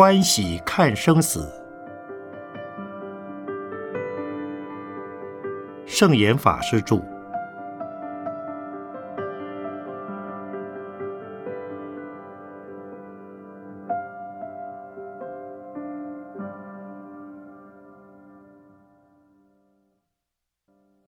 [0.00, 1.52] 欢喜看生死。
[5.88, 7.02] 圣严法师著。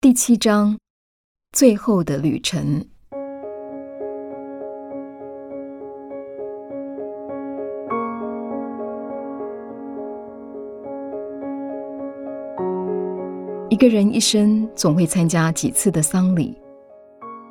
[0.00, 0.78] 第七章，
[1.50, 2.88] 最后的旅程。
[13.70, 16.56] 一个人一生总会参加几次的丧礼，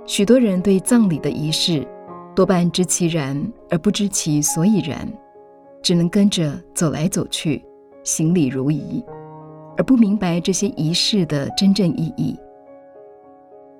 [0.08, 1.88] 许多人对葬礼的仪式
[2.36, 5.08] 多半知其然而不知其所以然，
[5.80, 7.64] 只能跟着走来走去，
[8.04, 9.06] 行礼如仪，
[9.78, 12.36] 而不明白这些仪式的真正意义。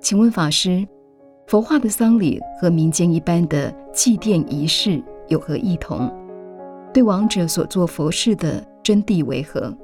[0.00, 0.86] 请问法师，
[1.48, 6.08] 佛化的丧礼和民间一般的祭奠仪式有何异同？
[6.94, 9.76] 对亡者所做佛事的真谛为何？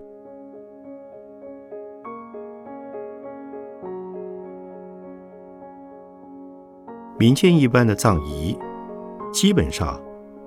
[7.16, 8.58] 民间一般的葬仪，
[9.32, 10.02] 基本上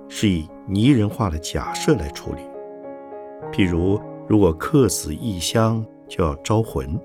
[0.10, 2.42] 是以拟人化的假设来处理。
[3.54, 7.00] 譬如，如果客死异乡，就要招魂，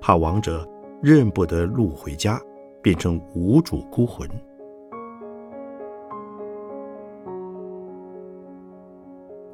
[0.00, 0.64] 怕亡者
[1.02, 2.40] 认不得路回家，
[2.80, 4.28] 变成无主孤魂。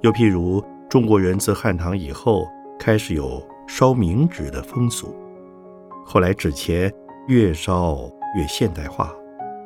[0.02, 2.46] 又譬如，中国人自汉唐以后
[2.78, 5.16] 开始有烧冥纸的风俗，
[6.04, 6.92] 后来纸钱
[7.26, 7.96] 越烧
[8.34, 9.14] 越现代化。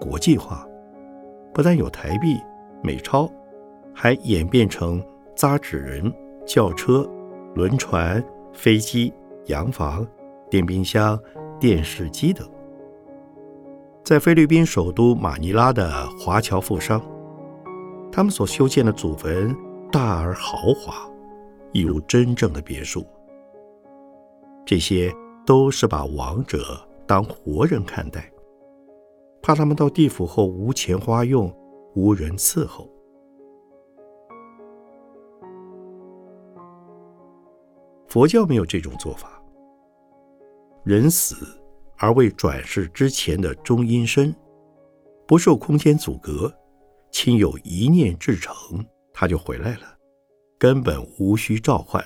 [0.00, 0.64] 国际化，
[1.52, 2.40] 不但有台币、
[2.82, 3.28] 美钞，
[3.92, 6.12] 还演变成扎纸人、
[6.46, 7.04] 轿车、
[7.56, 9.12] 轮船、飞机、
[9.46, 10.06] 洋房、
[10.48, 11.18] 电冰箱、
[11.58, 12.48] 电视机等。
[14.04, 17.02] 在菲律宾首都马尼拉的华侨富商，
[18.12, 19.52] 他们所修建的祖坟
[19.90, 21.10] 大而豪华，
[21.72, 23.04] 一如真正的别墅。
[24.64, 25.12] 这些
[25.44, 28.30] 都是把亡者当活人看待。
[29.42, 31.54] 怕他们到地府后无钱花用，
[31.94, 32.88] 无人伺候。
[38.06, 39.42] 佛教没有这种做法。
[40.84, 41.36] 人死
[41.98, 44.34] 而未转世之前的中阴身，
[45.26, 46.50] 不受空间阻隔，
[47.10, 48.82] 亲友一念至诚，
[49.12, 49.98] 他就回来了，
[50.58, 52.02] 根本无需召唤，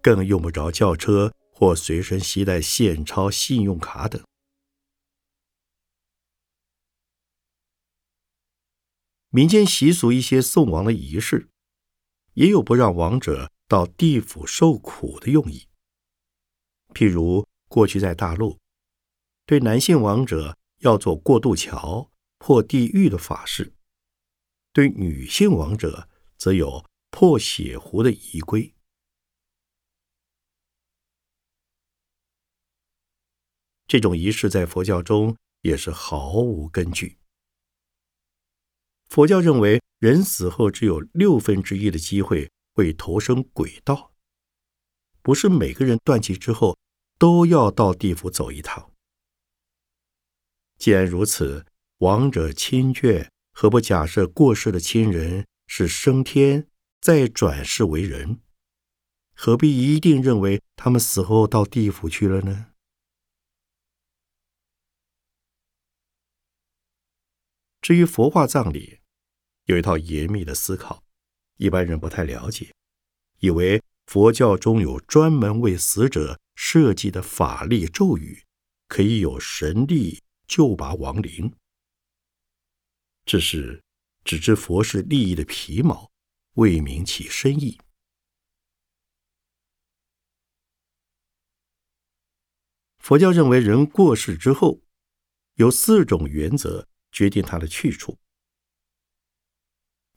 [0.00, 4.22] 更用不着轿车或随身携带现钞、信用卡等。
[9.30, 11.50] 民间习俗一些送亡的仪式，
[12.32, 15.68] 也有不让亡者到地府受苦的用意。
[16.94, 18.58] 譬如过去在大陆，
[19.44, 23.74] 对男性亡者要做过渡桥、破地狱的法事；
[24.72, 28.74] 对女性亡者，则有破血壶的仪规。
[33.86, 37.17] 这种仪式在佛教中也是毫无根据。
[39.08, 44.12] 佛教认为，人死后只有六分之一的机会会投生鬼道，
[45.22, 46.78] 不是每个人断气之后
[47.18, 48.92] 都要到地府走一趟。
[50.76, 51.66] 既然如此，
[51.98, 56.68] 亡者亲眷何不假设过世的亲人是升天
[57.00, 58.38] 再转世为人？
[59.34, 62.67] 何必一定认为他们死后到地府去了呢？
[67.88, 69.00] 至于佛化葬礼，
[69.64, 71.02] 有一套严密的思考，
[71.56, 72.70] 一般人不太了解，
[73.38, 78.44] 以为佛教中有专门为死者设计的法力咒语，
[78.88, 81.50] 可以有神力救拔亡灵。
[83.24, 83.82] 这是
[84.22, 86.10] 只知佛是利益的皮毛，
[86.56, 87.80] 未明其深意。
[92.98, 94.82] 佛教认为，人过世之后，
[95.54, 96.86] 有四种原则。
[97.18, 98.16] 决定他的去处。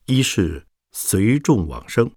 [0.06, 2.16] 一是随众往生，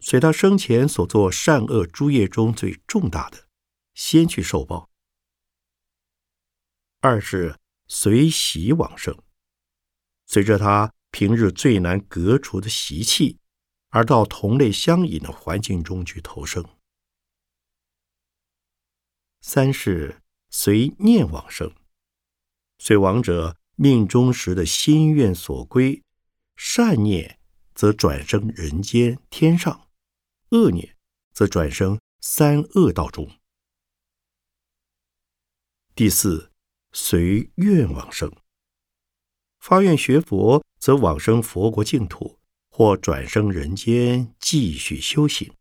[0.00, 3.46] 随他生前所做善恶诸业中最重大的，
[3.94, 4.90] 先去受报；
[6.98, 9.16] 二是随习往生，
[10.26, 13.38] 随着他平日最难革除的习气，
[13.90, 16.64] 而到同类相引的环境中去投生；
[19.42, 20.20] 三是
[20.50, 21.72] 随念往生。
[22.84, 26.02] 随亡者命中时的心愿所归，
[26.56, 27.38] 善念
[27.76, 29.88] 则转生人间天上，
[30.48, 30.96] 恶念
[31.32, 33.30] 则转生三恶道中。
[35.94, 36.50] 第四，
[36.90, 38.34] 随愿往生，
[39.60, 45.54] 发愿学佛则往生佛国净土，或转生人间继续修行。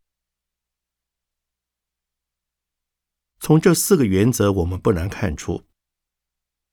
[3.40, 5.64] 从这四个原则，我们不难看出，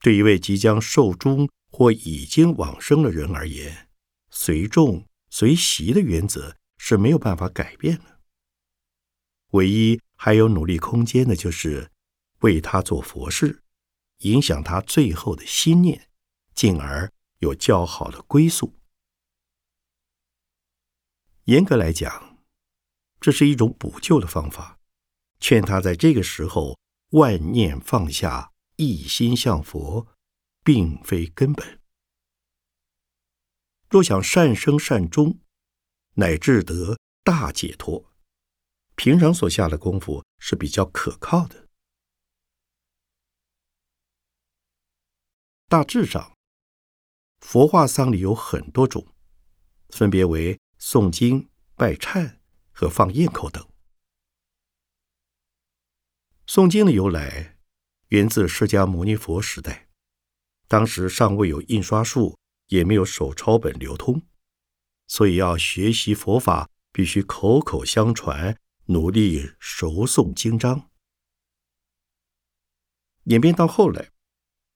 [0.01, 3.89] 对一位即将寿终或已经往生的人而言，
[4.31, 8.21] 随众随习的原则是没有办法改变的。
[9.53, 11.91] 唯一还有努力空间的，就是
[12.41, 13.63] 为他做佛事，
[14.19, 16.09] 影响他最后的心念，
[16.55, 18.79] 进而有较好的归宿。
[21.45, 22.39] 严格来讲，
[23.21, 24.79] 这是一种补救的方法。
[25.41, 26.77] 劝他在这个时候
[27.11, 30.07] 万念放下，一心向佛，
[30.63, 31.81] 并非根本。
[33.91, 35.41] 若想善生善终，
[36.15, 38.13] 乃至得大解脱，
[38.95, 41.69] 平常所下的功夫是比较可靠的。
[45.69, 46.39] 大致上，
[47.41, 49.05] 佛化丧礼有很多种，
[49.89, 52.39] 分别为诵经、拜忏
[52.71, 53.69] 和放焰口等。
[56.47, 57.58] 诵经的由来，
[58.09, 59.89] 源自释迦牟尼佛时代，
[60.67, 62.39] 当时尚未有印刷术，
[62.69, 64.23] 也没有手抄本流通，
[65.07, 70.91] 所以要学习佛法，必须口口相传，努力熟诵经章。
[73.25, 74.11] 演变到后来，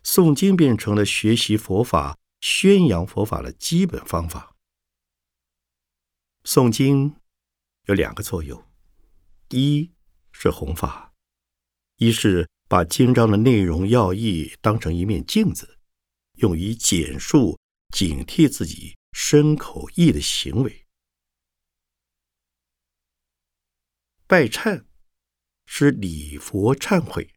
[0.05, 4.55] 诵经变成了学习佛法、宣扬佛法的基本方法。
[6.45, 7.17] 诵经
[7.87, 8.63] 有两个作用，
[9.49, 9.91] 一
[10.33, 11.15] 是弘法。
[11.97, 15.79] 一是把经章的内容要义当成一面镜子，
[16.37, 17.59] 用于简述、
[17.95, 20.87] 警惕自己身口意的行为。
[24.27, 24.87] 拜忏
[25.67, 27.31] 是礼佛忏悔，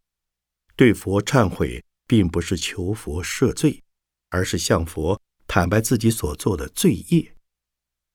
[0.78, 3.84] 对佛忏悔，并不是求佛赦罪，
[4.30, 7.36] 而是向佛坦白自己所做的罪业，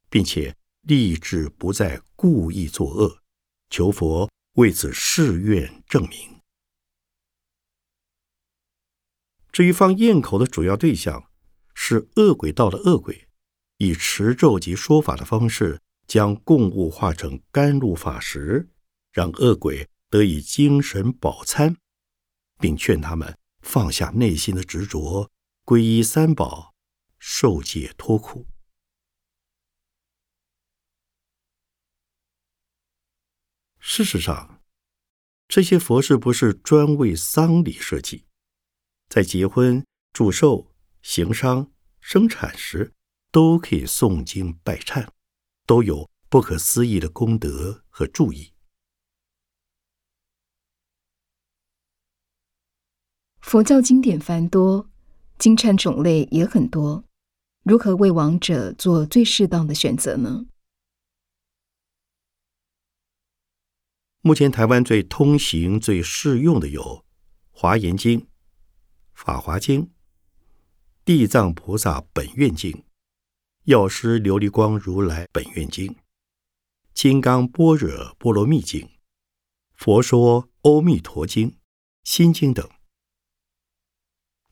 [0.08, 3.20] 并且立志不再故意作恶，
[3.68, 6.39] 求佛为此誓愿证明。
[9.52, 11.30] 至于放焰口的主要对象
[11.74, 13.28] 是恶鬼道的恶鬼，
[13.78, 18.68] 以持咒及说法的方式，将供物化成甘露法食，
[19.12, 21.76] 让恶鬼得以精神饱餐，
[22.58, 25.30] 并劝他们放下内心的执着，
[25.64, 26.74] 皈依三宝，
[27.18, 28.46] 受解脱苦。
[33.78, 34.62] 事实上，
[35.48, 38.26] 这些佛事不是专为丧礼设计。
[39.10, 40.72] 在结婚、祝寿、
[41.02, 42.94] 行商、生产时，
[43.32, 45.08] 都可以诵经拜忏，
[45.66, 48.52] 都有不可思议的功德和注意。
[53.40, 54.88] 佛教经典繁多，
[55.40, 57.04] 经忏种类也很多，
[57.64, 60.46] 如何为亡者做最适当的选择呢？
[64.20, 66.80] 目前台湾最通行、最适用的有
[67.50, 68.20] 《华严经》。
[69.22, 69.82] 《法华经》
[71.04, 72.72] 《地藏菩萨本愿经》
[73.64, 75.88] 《药师琉璃光如来本愿经》
[76.94, 78.80] 《金刚般若波罗蜜经》
[79.74, 81.50] 《佛说阿弥陀经》
[82.02, 82.66] 《心经》等。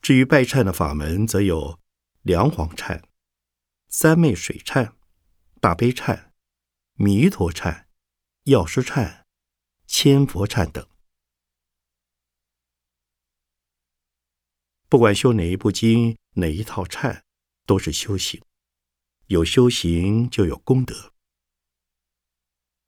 [0.03, 1.81] 至于拜忏的法门，则有
[2.21, 3.03] 梁皇忏、
[3.89, 4.93] 三昧水忏、
[5.63, 6.33] 大悲忏、
[6.93, 7.87] 弥陀忏、
[8.45, 9.23] 药师忏、
[9.87, 10.87] 千佛忏等。
[14.89, 17.21] 不管修哪一部经，哪一套忏，
[17.67, 18.43] 都是修行。
[19.27, 21.13] 有修行就有功德。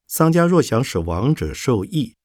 [0.07, 2.17] 丧家若想使亡者受益，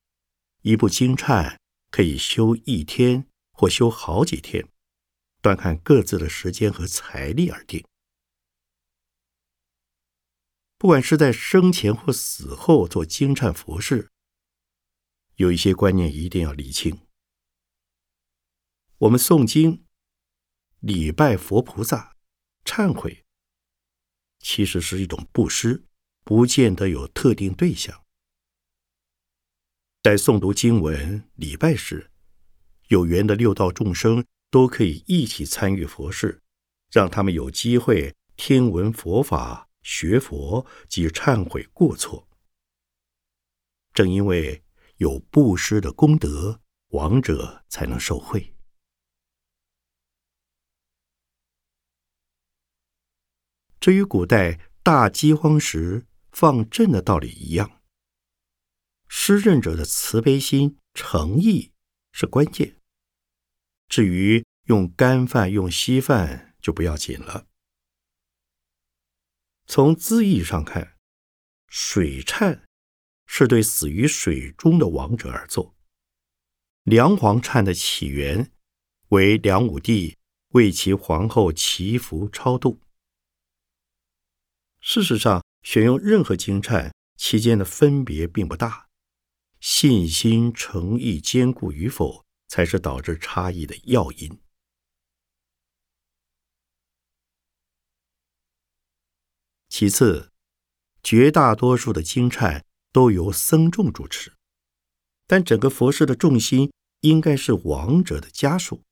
[0.61, 1.57] 一部经忏
[1.91, 4.69] 可以修一天或修好几天，
[5.41, 7.85] 端看各自的时间和财力而定。
[10.77, 14.09] 不管是在生前或死后做经忏佛事，
[15.35, 17.04] 有一些观念一定要理清。
[18.99, 19.83] 我们诵经、
[20.79, 22.15] 礼拜佛菩萨、
[22.63, 23.25] 忏悔，
[24.39, 25.83] 其实是一种布施，
[26.23, 28.03] 不见得有特定对象。
[30.01, 32.09] 在诵读经文、礼拜时，
[32.87, 36.41] 有缘的六道众生都可以一起参与佛事，
[36.89, 42.29] 让他们有机会听闻佛法、学佛及忏悔过错。
[43.93, 44.63] 正因为
[44.97, 46.61] 有布施的功德，
[46.91, 48.54] 亡者才能受惠。
[53.85, 57.83] 这与古代大饥荒时放赈的道理一样，
[59.07, 61.71] 施赈者的慈悲心、诚意
[62.11, 62.81] 是关键。
[63.87, 67.45] 至于用干饭、用稀饭就不要紧了。
[69.67, 70.97] 从字义上看，
[71.67, 72.61] 水忏
[73.27, 75.75] 是对死于水中的亡者而作。
[76.81, 78.51] 梁皇忏的起源
[79.09, 80.17] 为梁武帝
[80.53, 82.81] 为其皇后祈福超度。
[84.87, 88.87] 事实上，选用任何经忏期间的分别并不大，
[89.59, 94.39] 信心诚意坚固与否才是导致差异的要因。
[99.69, 100.31] 其次，
[101.01, 102.61] 绝大多数的经忏
[102.91, 104.35] 都由僧众主持，
[105.25, 108.83] 但整个佛事的重心应该是亡者的家属。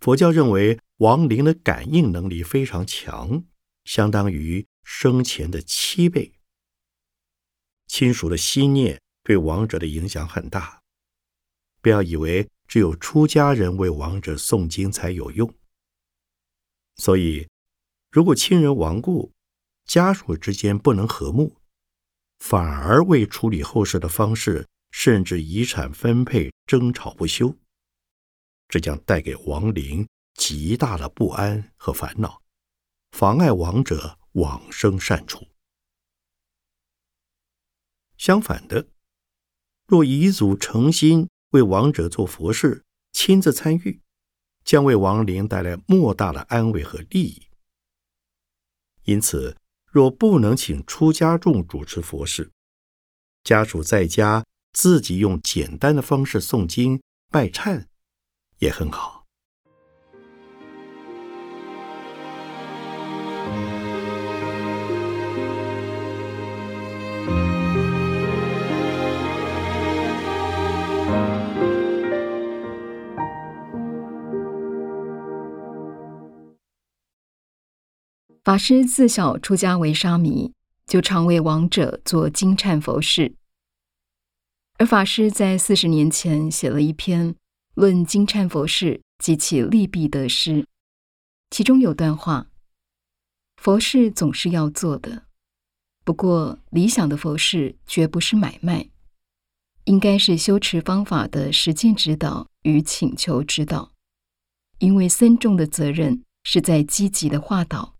[0.00, 3.44] 佛教认为亡灵的感应能力非常强，
[3.88, 6.34] 相当于生前的七倍。
[7.86, 10.82] 亲属的心念对亡者的影响很大，
[11.80, 15.52] 不要以为只有出家人为亡者诵经才有用。
[16.96, 17.48] 所以。
[18.10, 19.34] 如果亲人亡故，
[19.84, 21.60] 家属之间不能和睦，
[22.38, 27.54] 反而为处理后事的方式，甚至遗产分配争吵不休，
[28.66, 32.42] 这将带给亡灵极大的不安和烦恼，
[33.10, 35.48] 妨碍亡者往生善处。
[38.16, 38.88] 相反的，
[39.86, 44.00] 若遗族诚心为亡者做佛事，亲自参与，
[44.64, 47.48] 将为亡灵带来莫大的安慰和利益。
[49.04, 52.52] 因此，若不能请出家众主持佛事，
[53.42, 57.00] 家属在家自己用简单的方式诵经
[57.30, 57.86] 拜忏，
[58.58, 59.17] 也很好。
[78.48, 80.54] 法师自小出家为沙弥，
[80.86, 83.34] 就常为亡者做金忏佛事。
[84.78, 87.36] 而法师在四十年前写了一篇
[87.74, 90.64] 论金忏佛事及其利弊得失，
[91.50, 92.46] 其中有段话：
[93.58, 95.24] 佛事总是要做的，
[96.02, 98.88] 不过理想的佛事绝不是买卖，
[99.84, 103.92] 应该是修持方法的实践指导与请求指导，
[104.78, 107.97] 因为僧众的责任是在积极的化导。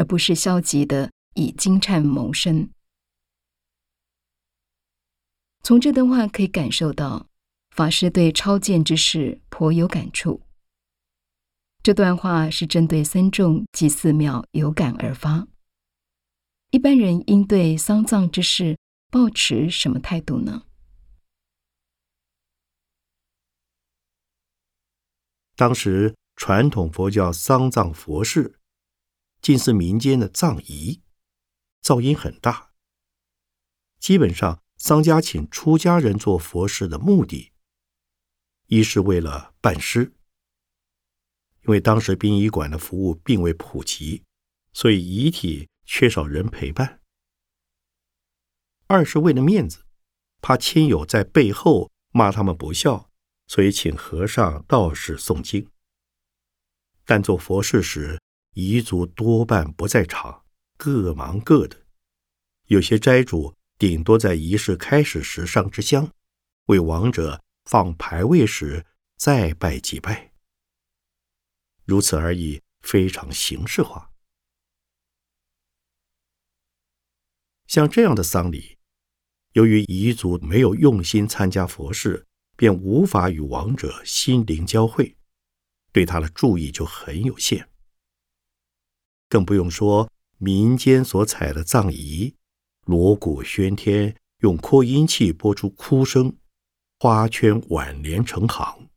[0.00, 2.70] 而不是消极的以金蝉谋生。
[5.62, 7.26] 从这段话可以感受到，
[7.76, 10.40] 法师对超见之事颇有感触。
[11.82, 15.46] 这段话是针对僧众及寺庙有感而发。
[16.70, 18.78] 一般人应对丧葬之事
[19.10, 20.62] 抱持什么态度呢？
[25.56, 28.59] 当时传统佛教丧葬佛事。
[29.40, 31.02] 近似民间的葬仪，
[31.82, 32.72] 噪音很大。
[33.98, 37.52] 基本上，丧家请出家人做佛事的目的，
[38.66, 40.14] 一是为了办尸，
[41.62, 44.24] 因为当时殡仪馆的服务并未普及，
[44.72, 47.00] 所以遗体缺少人陪伴；
[48.86, 49.84] 二是为了面子，
[50.40, 53.10] 怕亲友在背后骂他们不孝，
[53.46, 55.68] 所以请和尚、道士诵经。
[57.04, 58.20] 但做佛事时，
[58.54, 60.44] 彝族多半不在场，
[60.76, 61.86] 各忙各的。
[62.66, 66.12] 有些斋主顶多在仪式开始时上支香，
[66.66, 68.84] 为亡者放牌位时
[69.16, 70.32] 再拜几拜，
[71.84, 74.10] 如此而已，非常形式化。
[77.66, 78.78] 像这样的丧礼，
[79.52, 82.26] 由于彝族没有用心参加佛事，
[82.56, 85.16] 便无法与亡者心灵交汇，
[85.92, 87.69] 对他的注意就很有限。
[89.30, 92.34] 更不用说民间所采的葬仪，
[92.84, 96.36] 锣鼓喧天，用扩音器播出哭声，
[96.98, 98.90] 花圈挽联成行。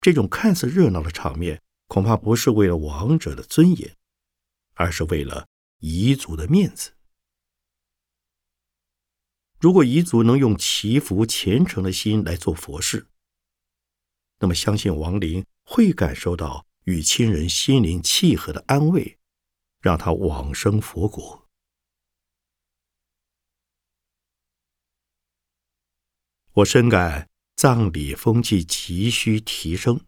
[0.00, 3.96] 这种看似热闹的场面，恐怕不是为了亡者的尊严，
[4.74, 5.48] 而是为了
[5.80, 6.92] 彝族的面子。
[9.58, 13.08] 如果彝族能用祈福虔诚的心来做佛事，
[14.38, 16.64] 那么相信亡灵会感受到。
[16.84, 19.18] 与亲人心灵契合的安慰，
[19.80, 21.48] 让他往生佛国。
[26.52, 30.00] 我深感葬礼风气急需提升，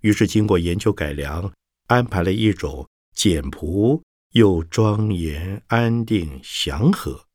[0.00, 1.52] 于是经过研究改良，
[1.86, 7.26] 安排了一种简朴又庄严、安定、祥和，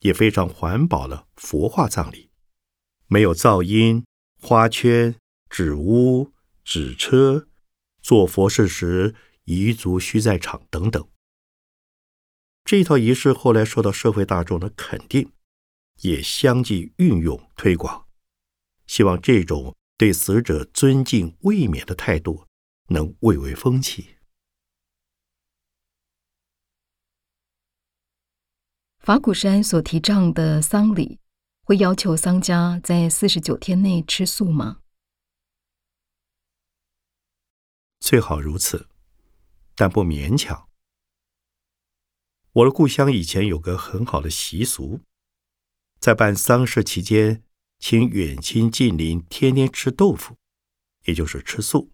[0.00, 2.30] 也非常环保的佛化葬礼，
[3.06, 4.04] 没有噪音、
[4.40, 5.14] 花圈、
[5.48, 6.32] 纸屋。
[6.66, 7.46] 纸车
[8.02, 11.08] 做佛事时，彝族需在场等等。
[12.64, 15.32] 这套仪式后来受到社会大众的肯定，
[16.00, 18.08] 也相继运用推广，
[18.88, 22.44] 希望这种对死者尊敬未免的态度
[22.88, 24.16] 能蔚为风气。
[28.98, 31.20] 法鼓山所提倡的丧礼，
[31.62, 34.80] 会要求丧家在四十九天内吃素吗？
[38.06, 38.88] 最好如此，
[39.74, 40.68] 但不勉强。
[42.52, 45.00] 我的故乡以前有个很好的习俗，
[45.98, 47.42] 在办丧事期间，
[47.80, 50.36] 请远亲近邻天天吃豆腐，
[51.06, 51.90] 也就是吃素。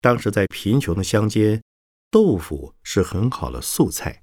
[0.00, 1.60] 当时在贫穷的乡间，
[2.08, 4.22] 豆腐是很好的素菜，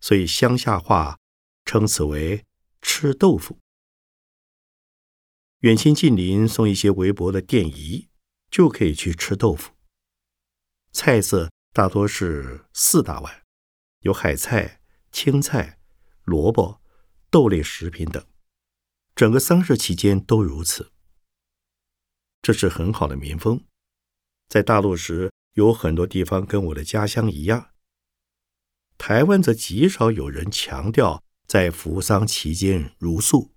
[0.00, 1.18] 所以乡下话
[1.66, 2.46] 称此为
[2.80, 3.58] “吃豆腐”。
[5.60, 8.08] 远亲近邻送一些微薄的奠仪，
[8.50, 9.73] 就可以去吃豆腐。
[10.94, 13.42] 菜色大多是四大碗。
[14.02, 15.80] 有海菜、青菜、
[16.22, 16.80] 萝卜、
[17.30, 18.24] 豆类食品等，
[19.16, 20.92] 整个丧事期间都如此。
[22.40, 23.64] 这是很好的民风。
[24.48, 27.72] 在大陆时，有很多地方跟我的家乡一样。
[28.96, 33.50] 台湾则极少有人强调在服丧期间如素。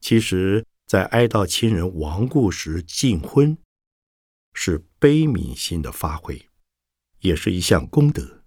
[0.00, 3.58] 其实，在哀悼亲人亡故时禁荤，
[4.52, 6.48] 是悲悯心的发挥。
[7.20, 8.44] 也是一项功德，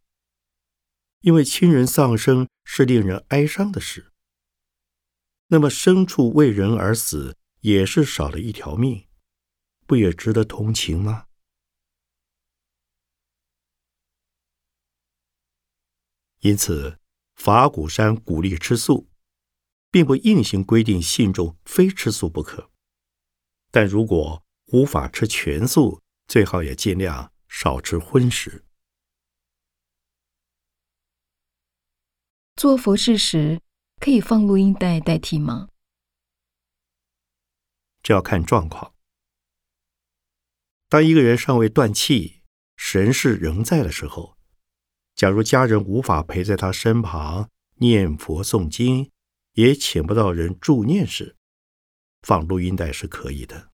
[1.21, 4.11] 因为亲人丧生是令人哀伤的事。
[5.47, 9.07] 那么牲畜为人而死，也是少了一条命，
[9.87, 11.27] 不也值得同情吗？
[16.39, 16.99] 因此，
[17.35, 19.09] 法鼓山鼓励吃素，
[19.89, 22.69] 并不硬性规定信众非吃素不可。
[23.71, 24.44] 但如果
[24.75, 28.65] 无法吃全素，最好也尽量少吃荤食。
[32.57, 33.61] 做佛事时
[34.01, 35.69] 可以放录音带代替吗？
[38.03, 38.93] 这要看状况。
[40.89, 42.41] 当一个人尚未断气，
[42.75, 44.37] 神识仍在的时候，
[45.15, 49.09] 假如家人无法陪在他身旁念佛诵经，
[49.53, 51.37] 也请不到人助念时，
[52.23, 53.71] 放录音带是可以的。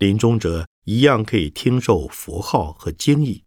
[0.00, 3.44] 临终者一样可以听受佛号和经义。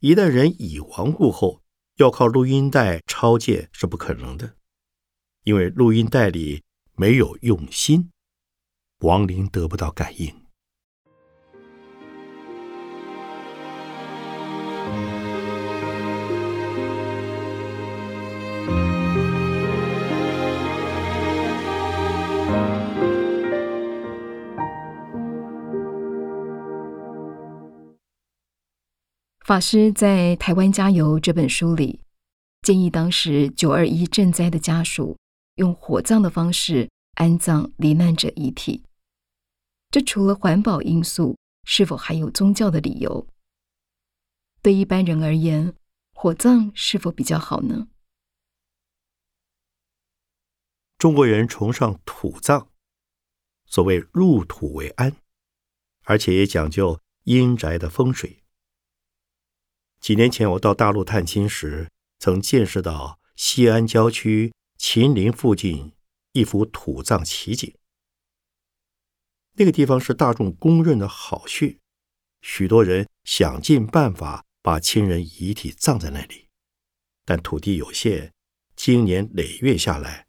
[0.00, 1.62] 一旦人已亡故后，
[1.94, 4.56] 要靠录音带抄借是不可能的，
[5.44, 6.64] 因为录音带里
[6.96, 8.10] 没有用心，
[8.98, 10.45] 亡灵得不到感应。
[29.46, 32.00] 法师在《台湾加油》这本书里，
[32.62, 35.16] 建议当时九二一赈灾的家属
[35.54, 38.82] 用火葬的方式安葬罹难者遗体。
[39.92, 43.28] 这除了环保因素，是否还有宗教的理由？
[44.62, 45.72] 对一般人而言，
[46.12, 47.86] 火葬是否比较好呢？
[50.98, 52.66] 中国人崇尚土葬，
[53.64, 55.16] 所谓入土为安，
[56.02, 58.42] 而且也讲究阴宅的风水。
[60.00, 65.92] 几年前，我到大陆探亲时，曾见识到西安郊区秦陵附近
[66.32, 67.74] 一幅土葬奇景。
[69.54, 71.78] 那个地方是大众公认的好穴，
[72.42, 76.48] 许多人想尽办法把亲人遗体葬在那里，
[77.24, 78.32] 但土地有限，
[78.76, 80.26] 经年累月下来，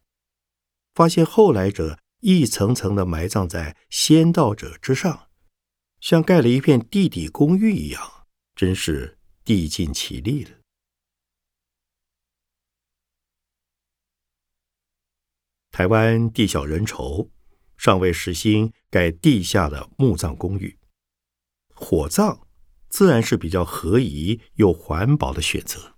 [0.95, 5.27] 发现后来者一层层的埋葬在先到者之上，
[5.99, 8.25] 像盖了一片地底公寓一样，
[8.56, 9.16] 真是。
[9.47, 10.57] 地尽其力了。
[15.71, 17.29] 台湾地小人稠，
[17.77, 20.77] 尚未实行盖地下的墓葬公寓，
[21.73, 22.45] 火葬
[22.89, 25.95] 自然是比较合宜又环保的选择。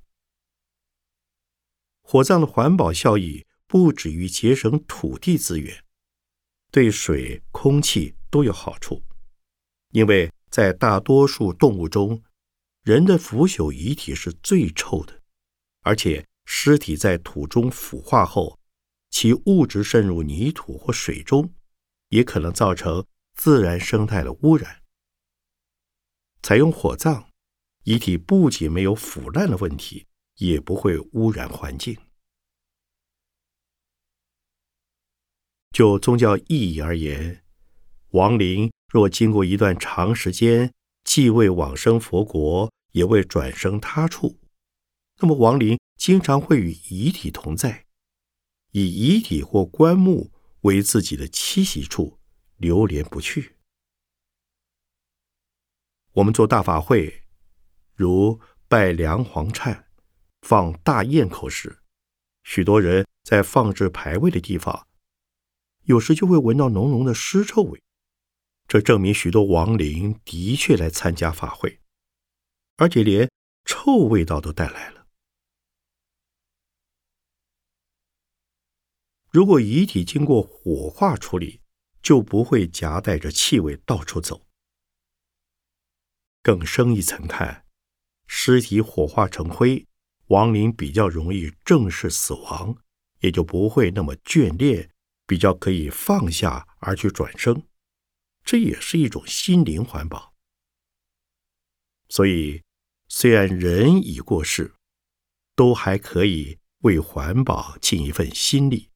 [2.04, 5.84] 火葬的环保效益不止于节省土地资源，
[6.70, 9.02] 对水、空气都有好处，
[9.90, 12.22] 因为在大多数动物中。
[12.84, 15.22] 人的腐朽遗体是最臭的，
[15.82, 18.60] 而且尸体在土中腐化后，
[19.10, 21.54] 其物质渗入泥土或水中，
[22.10, 24.82] 也可能造成自然生态的污染。
[26.42, 27.30] 采用火葬，
[27.84, 31.98] 遗体不仅没有腐烂的问题，也不会污染环境。
[35.72, 37.44] 就宗教意义而言，
[38.12, 40.74] 亡灵若经过一段长时间
[41.10, 44.40] 既为往生佛国，也为转生他处，
[45.18, 47.88] 那么亡灵经常会与遗体同在，
[48.74, 52.20] 以遗体或棺木为自己的栖息处，
[52.58, 53.56] 流连不去。
[56.12, 57.24] 我们做大法会，
[57.96, 59.86] 如拜梁皇忏、
[60.44, 61.80] 放大堰口时，
[62.44, 64.88] 许多人在放置牌位的地方，
[65.86, 67.82] 有时就会闻到浓浓的尸臭味。
[68.70, 71.80] 这证明许多亡灵的确来参加法会，
[72.78, 73.28] 而且连
[73.66, 75.08] 臭味道都带来了。
[79.32, 81.62] 如果遗体经过火化处理，
[82.04, 84.46] 就不会夹带着气味到处走。
[86.44, 87.66] 更深一层看，
[88.28, 89.88] 尸体火化成灰，
[90.28, 92.78] 亡灵比较容易正式死亡，
[93.22, 94.92] 也就不会那么眷恋，
[95.26, 97.64] 比较可以放下而去转生。
[98.44, 100.34] 这也是一种心灵环保。
[102.10, 102.64] 所以，
[103.08, 104.74] 虽然人已过世，
[105.56, 108.90] 都还可以为环保尽一份心力。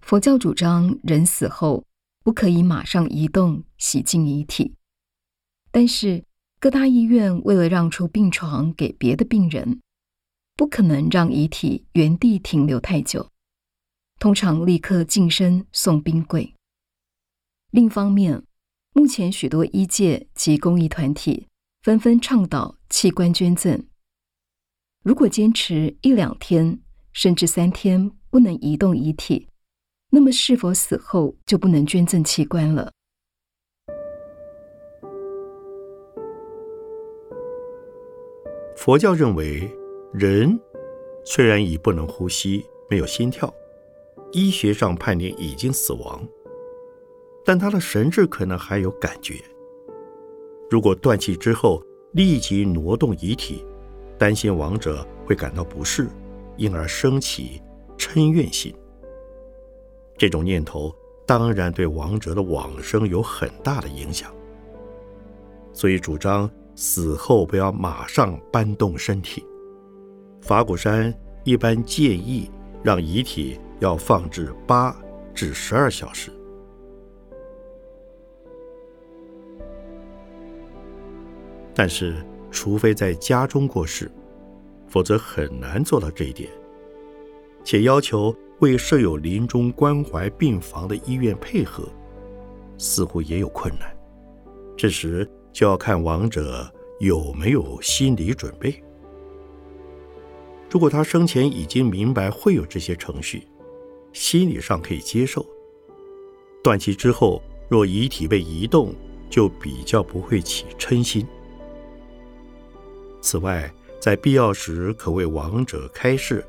[0.00, 1.86] 佛教主张人死后
[2.22, 4.74] 不可以马上移动洗净遗体，
[5.70, 6.26] 但是
[6.60, 9.80] 各大医院为了让出病床给别的病人，
[10.54, 13.31] 不可能让遗体原地停留太久。
[14.22, 16.54] 通常立刻净身送冰柜。
[17.72, 18.44] 另一方面，
[18.94, 21.48] 目前许多医界及公益团体
[21.82, 23.84] 纷纷倡导器官捐赠。
[25.02, 26.80] 如果坚持一两天
[27.12, 29.48] 甚至三天不能移动遗体，
[30.10, 32.92] 那么是否死后就不能捐赠器官了？
[38.76, 39.68] 佛教认为，
[40.14, 40.56] 人
[41.24, 43.52] 虽然已不能呼吸，没有心跳。
[44.32, 46.26] 医学上判定已经死亡，
[47.44, 49.34] 但他的神智可能还有感觉。
[50.70, 53.64] 如果断气之后立即挪动遗体，
[54.18, 56.08] 担心亡者会感到不适，
[56.56, 57.60] 因而升起
[57.98, 58.74] 嗔怨心。
[60.16, 60.94] 这种念头
[61.26, 64.32] 当然对亡者的往生有很大的影响，
[65.74, 69.44] 所以主张死后不要马上搬动身体。
[70.40, 71.12] 法鼓山
[71.44, 72.50] 一般建议
[72.82, 73.60] 让遗体。
[73.82, 74.96] 要放置八
[75.34, 76.30] 至十二小时，
[81.74, 84.08] 但是除非在家中过世，
[84.86, 86.48] 否则很难做到这一点。
[87.64, 91.88] 且要求为设有临终关怀病房的医院配合，
[92.78, 93.92] 似乎也有困难。
[94.76, 98.80] 这时就要看亡者有没有心理准备。
[100.70, 103.46] 如果他生前已经明白会有这些程序，
[104.12, 105.44] 心理上可以接受，
[106.62, 108.94] 断气之后若遗体被移动，
[109.30, 111.26] 就比较不会起嗔心。
[113.20, 116.44] 此外，在必要时可为亡者开示，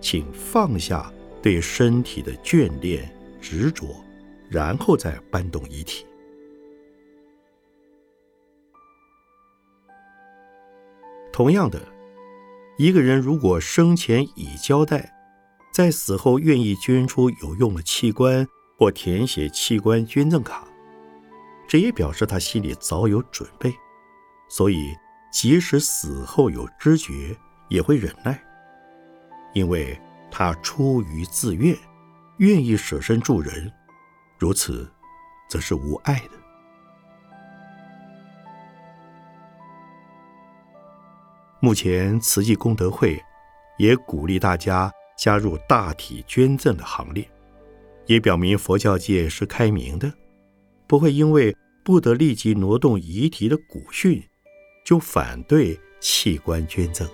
[0.00, 3.08] 请放下对身体的眷恋
[3.40, 3.86] 执着，
[4.48, 6.04] 然后再搬动遗体。
[11.32, 11.80] 同样的，
[12.78, 15.14] 一个人如果生前已交代。
[15.78, 18.44] 在死后愿意捐出有用的器官
[18.76, 20.66] 或填写器官捐赠卡，
[21.68, 23.72] 这也表示他心里早有准备，
[24.48, 24.92] 所以
[25.32, 27.32] 即使死后有知觉，
[27.68, 28.42] 也会忍耐，
[29.54, 29.96] 因为
[30.32, 31.76] 他出于自愿，
[32.38, 33.72] 愿意舍身助人，
[34.36, 34.92] 如此，
[35.48, 36.30] 则是无碍的。
[41.60, 43.22] 目前慈济功德会
[43.78, 44.92] 也鼓励大家。
[45.18, 47.28] 加入大体捐赠的行列，
[48.06, 50.10] 也表明佛教界是开明的，
[50.86, 51.54] 不会因为
[51.84, 54.22] 不得立即挪动遗体的古训，
[54.84, 57.06] 就反对器官捐赠。